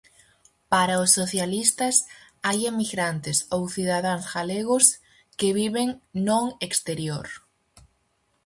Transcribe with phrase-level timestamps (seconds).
[0.71, 1.95] Para os socialistas
[2.47, 4.85] hai emigrantes ou "cidadáns galegos"
[5.39, 5.89] que viven
[6.27, 7.27] non exterior.